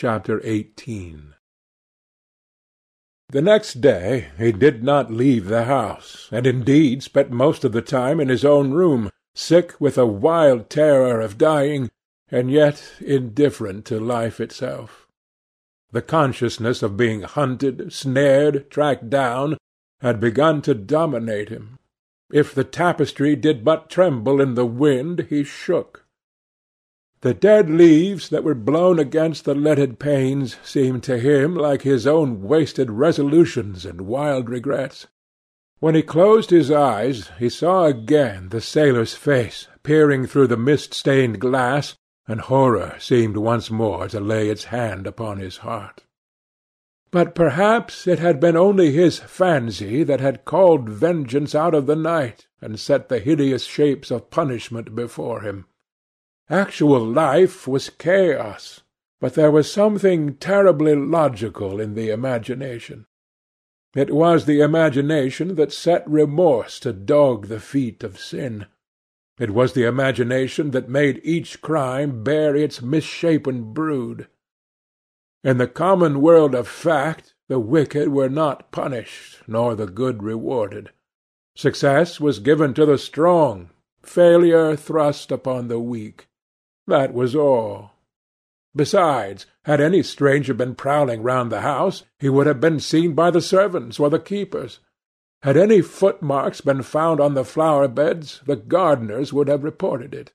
[0.00, 1.34] CHAPTER XVIII
[3.30, 7.82] The next day he did not leave the house, and indeed spent most of the
[7.82, 11.90] time in his own room, sick with a wild terror of dying,
[12.30, 15.08] and yet indifferent to life itself.
[15.90, 19.58] The consciousness of being hunted, snared, tracked down,
[20.00, 21.80] had begun to dominate him.
[22.30, 26.04] If the tapestry did but tremble in the wind, he shook.
[27.20, 32.06] The dead leaves that were blown against the leaded panes seemed to him like his
[32.06, 35.08] own wasted resolutions and wild regrets.
[35.80, 41.40] When he closed his eyes he saw again the sailor's face peering through the mist-stained
[41.40, 41.96] glass,
[42.28, 46.04] and horror seemed once more to lay its hand upon his heart.
[47.10, 51.96] But perhaps it had been only his fancy that had called vengeance out of the
[51.96, 55.64] night and set the hideous shapes of punishment before him.
[56.50, 58.80] Actual life was chaos,
[59.20, 63.04] but there was something terribly logical in the imagination.
[63.94, 68.66] It was the imagination that set remorse to dog the feet of sin.
[69.38, 74.28] It was the imagination that made each crime bear its misshapen brood.
[75.44, 80.92] In the common world of fact the wicked were not punished, nor the good rewarded.
[81.54, 83.70] Success was given to the strong,
[84.02, 86.27] failure thrust upon the weak.
[86.88, 87.92] That was all.
[88.74, 93.30] Besides, had any stranger been prowling round the house, he would have been seen by
[93.30, 94.80] the servants or the keepers.
[95.42, 100.32] Had any footmarks been found on the flower-beds, the gardeners would have reported it.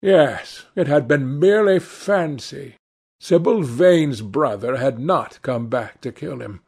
[0.00, 2.76] Yes, it had been merely fancy.
[3.20, 6.60] Sibyl Vane's brother had not come back to kill him.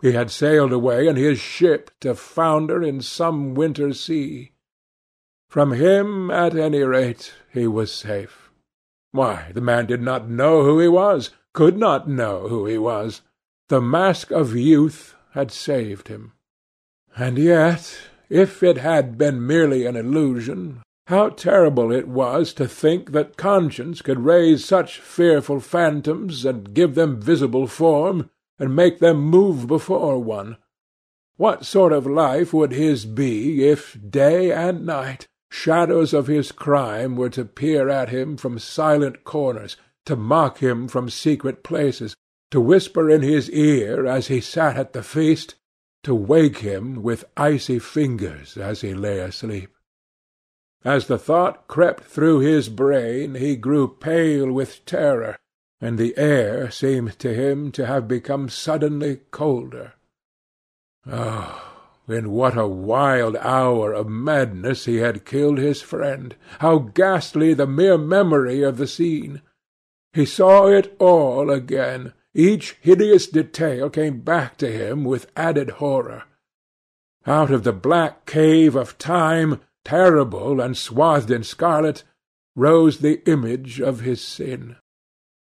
[0.00, 4.51] He had sailed away in his ship to founder in some winter sea.
[5.52, 8.50] From him, at any rate, he was safe.
[9.10, 13.20] Why, the man did not know who he was, could not know who he was.
[13.68, 16.32] The mask of youth had saved him.
[17.18, 17.94] And yet,
[18.30, 24.00] if it had been merely an illusion, how terrible it was to think that conscience
[24.00, 30.18] could raise such fearful phantoms and give them visible form, and make them move before
[30.18, 30.56] one!
[31.36, 37.14] What sort of life would his be if, day and night, Shadows of his crime
[37.14, 39.76] were to peer at him from silent corners,
[40.06, 42.16] to mock him from secret places,
[42.50, 45.56] to whisper in his ear as he sat at the feast,
[46.04, 49.76] to wake him with icy fingers as he lay asleep.
[50.86, 55.36] As the thought crept through his brain he grew pale with terror,
[55.82, 59.92] and the air seemed to him to have become suddenly colder.
[61.06, 61.71] Oh!
[62.12, 66.36] In what a wild hour of madness he had killed his friend!
[66.58, 69.40] How ghastly the mere memory of the scene!
[70.12, 72.12] He saw it all again.
[72.34, 76.24] Each hideous detail came back to him with added horror.
[77.26, 82.04] Out of the black cave of time, terrible and swathed in scarlet,
[82.54, 84.76] rose the image of his sin.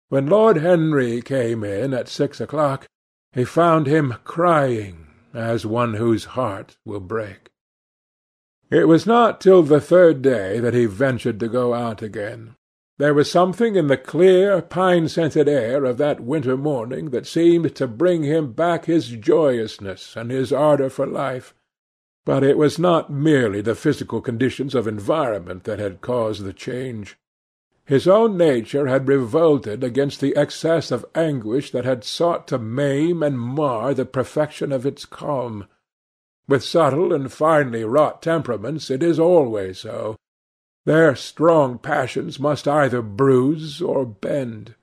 [0.08, 2.86] When Lord Henry came in at six o'clock,
[3.32, 7.50] he found him crying as one whose heart will break.
[8.70, 12.56] It was not till the third day that he ventured to go out again.
[12.96, 17.88] There was something in the clear, pine-scented air of that winter morning that seemed to
[17.88, 21.54] bring him back his joyousness and his ardour for life.
[22.24, 27.18] But it was not merely the physical conditions of environment that had caused the change.
[27.86, 33.22] His own nature had revolted against the excess of anguish that had sought to maim
[33.22, 35.66] and mar the perfection of its calm.
[36.48, 40.16] With subtle and finely wrought temperaments it is always so.
[40.86, 44.74] Their strong passions must either bruise or bend.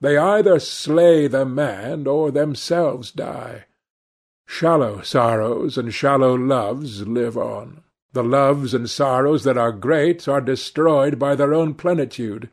[0.00, 3.66] They either slay the man or themselves die.
[4.46, 7.84] Shallow sorrows and shallow loves live on.
[8.12, 12.50] The loves and sorrows that are great are destroyed by their own plenitude.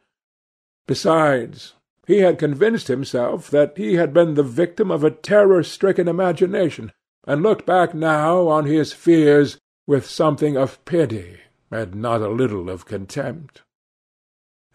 [0.86, 1.74] Besides,
[2.06, 6.92] he had convinced himself that he had been the victim of a terror-stricken imagination,
[7.26, 11.40] and looked back now on his fears with something of pity
[11.70, 13.64] and not a little of contempt.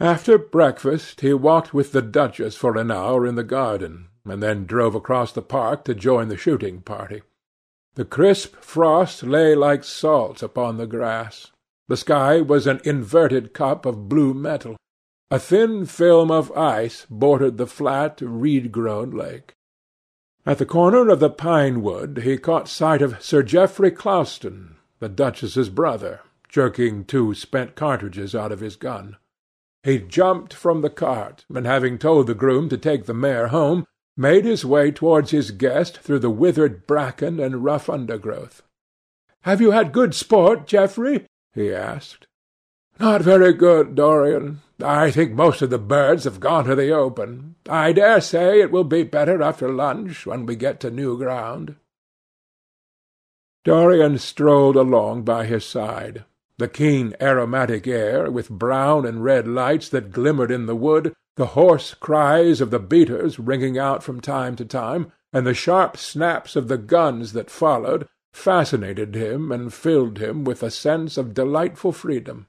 [0.00, 4.67] After breakfast he walked with the duchess for an hour in the garden, and then
[4.67, 7.23] drove across the park to join the shooting party.
[7.94, 11.50] The crisp frost lay like salt upon the grass.
[11.89, 14.77] The sky was an inverted cup of blue metal.
[15.31, 19.55] A thin film of ice bordered the flat, reed-grown lake.
[20.47, 25.09] At the corner of the pine wood he caught sight of Sir Geoffrey Clouston, the
[25.09, 29.17] duchess's brother, jerking two spent cartridges out of his gun.
[29.83, 33.85] He jumped from the cart, and having told the groom to take the mare home,
[34.17, 38.62] made his way towards his guest through the withered bracken and rough undergrowth.
[39.43, 42.26] "Have you had good sport, Geoffrey?" he asked.
[43.00, 44.61] "Not very good, Dorian.
[44.82, 47.55] I think most of the birds have gone to the open.
[47.69, 51.76] I dare say it will be better after lunch, when we get to new ground."
[53.65, 56.25] Dorian strolled along by his side.
[56.58, 61.46] The keen aromatic air, with brown and red lights that glimmered in the wood, the
[61.46, 66.56] hoarse cries of the beaters ringing out from time to time, and the sharp snaps
[66.56, 71.93] of the guns that followed, fascinated him and filled him with a sense of delightful
[71.93, 72.46] freedom.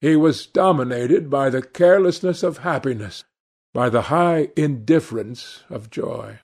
[0.00, 3.24] He was dominated by the carelessness of happiness,
[3.72, 6.40] by the high indifference of joy.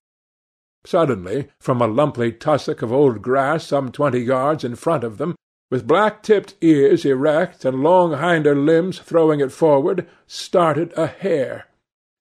[0.85, 5.35] Suddenly, from a lumpy tussock of old grass some twenty yards in front of them,
[5.71, 11.67] with black-tipped ears erect and long hinder limbs throwing it forward, started a hare.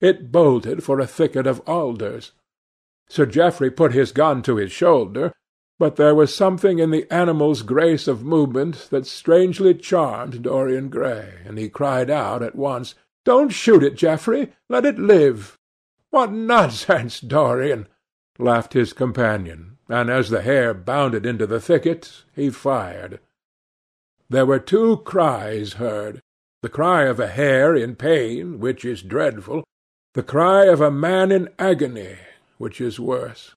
[0.02, 2.34] It bolted for a thicket of alders.
[3.10, 5.32] Sir Geoffrey put his gun to his shoulder,
[5.80, 11.36] but there was something in the animal's grace of movement that strangely charmed Dorian Gray,
[11.46, 14.52] and he cried out at once, "Don't shoot it, Geoffrey!
[14.68, 15.58] Let it live!"
[16.10, 17.88] "What nonsense, Dorian!"
[18.38, 23.20] laughed his companion, and as the hare bounded into the thicket, he fired.
[24.30, 26.22] There were two cries heard
[26.62, 29.64] the cry of a hare in pain, which is dreadful,
[30.16, 32.18] the cry of a man in agony,
[32.58, 33.56] which is worse.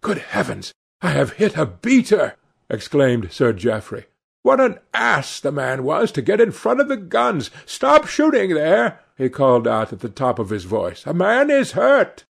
[0.00, 0.72] "Good heavens!
[1.00, 2.34] I have hit a beater!"
[2.68, 4.06] exclaimed Sir Geoffrey.
[4.42, 7.52] "What an ass the man was to get in front of the guns!
[7.64, 11.06] Stop shooting there!" he called out at the top of his voice.
[11.06, 12.24] "A man is hurt!"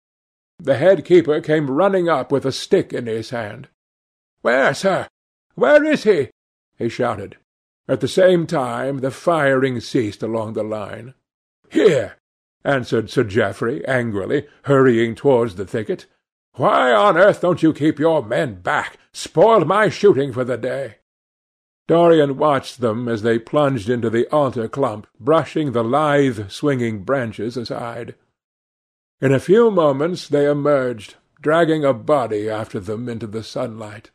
[0.58, 3.68] The head keeper came running up with a stick in his hand.
[4.42, 5.08] "Where, sir?
[5.54, 6.32] Where is he?"
[6.76, 7.38] he shouted.
[7.88, 11.14] At the same time the firing ceased along the line.
[11.70, 12.18] "Here!"
[12.64, 16.06] answered Sir Geoffrey angrily, hurrying towards the thicket.
[16.54, 18.98] "Why on earth don't you keep your men back?
[19.14, 20.98] Spoiled my shooting for the day."
[21.88, 27.58] Dorian watched them as they plunged into the alder clump, brushing the lithe, swinging branches
[27.58, 28.16] aside.
[29.20, 34.12] In a few moments they emerged, dragging a body after them into the sunlight.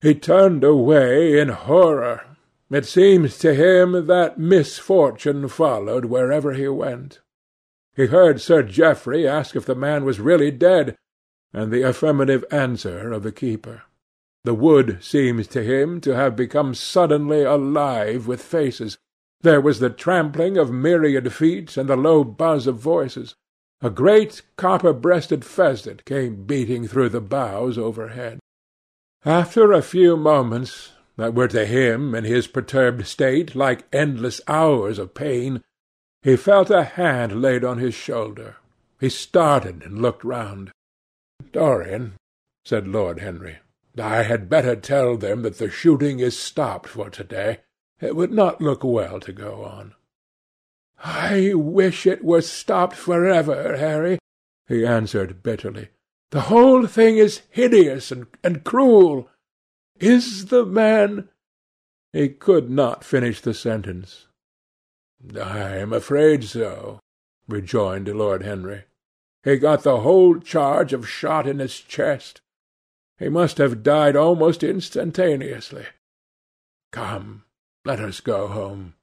[0.00, 2.36] He turned away in horror.
[2.70, 7.20] It seemed to him that misfortune followed wherever he went.
[7.96, 10.96] He heard Sir Geoffrey ask if the man was really dead,
[11.52, 13.82] and the affirmative answer of the keeper.
[14.44, 18.98] The wood seemed to him to have become suddenly alive with faces.
[19.40, 23.34] There was the trampling of myriad feet and the low buzz of voices.
[23.80, 28.40] A great copper-breasted pheasant came beating through the boughs overhead.
[29.24, 35.00] After a few moments that were to him, in his perturbed state, like endless hours
[35.00, 35.62] of pain,
[36.22, 38.56] he felt a hand laid on his shoulder.
[39.00, 40.70] He started and looked round.
[41.52, 42.14] "Dorian,"
[42.64, 43.58] said Lord Henry,
[44.00, 47.58] "I had better tell them that the shooting is stopped for to-day.
[48.00, 49.94] It would not look well to go on."
[51.02, 54.20] "I wish it were stopped for ever, Harry,"
[54.68, 55.88] he answered bitterly.
[56.30, 59.28] "The whole thing is hideous and, and cruel.
[60.00, 61.28] Is the man—"
[62.12, 64.28] He could not finish the sentence.
[65.34, 67.00] "I am afraid so,"
[67.48, 68.84] rejoined Lord Henry.
[69.42, 72.40] "He got the whole charge of shot in his chest.
[73.18, 75.86] He must have died almost instantaneously.
[76.92, 77.44] Come,
[77.84, 78.94] let us go home."